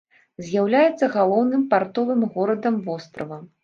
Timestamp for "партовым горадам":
1.77-2.85